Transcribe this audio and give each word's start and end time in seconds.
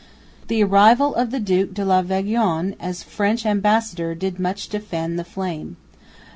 The 0.47 0.63
arrival 0.63 1.13
of 1.13 1.29
the 1.29 1.39
Duke 1.39 1.75
de 1.75 1.85
la 1.85 2.01
Vauguyon, 2.01 2.75
as 2.79 3.03
French 3.03 3.45
ambassador, 3.45 4.15
did 4.15 4.39
much 4.39 4.67
to 4.69 4.79
fan 4.79 5.15
the 5.15 5.23
flame. 5.23 5.77